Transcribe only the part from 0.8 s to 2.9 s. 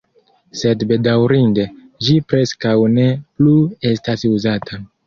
bedaŭrinde, ĝi preskaŭ